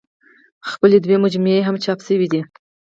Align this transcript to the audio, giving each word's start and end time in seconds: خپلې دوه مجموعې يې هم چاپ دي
خپلې 0.69 0.97
دوه 1.05 1.17
مجموعې 1.25 1.55
يې 1.61 1.65
هم 1.67 1.75
چاپ 1.83 1.99
دي 2.31 2.41